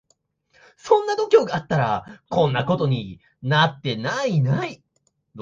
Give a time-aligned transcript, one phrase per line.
[0.77, 4.41] そんな度胸があったらこんなことになってない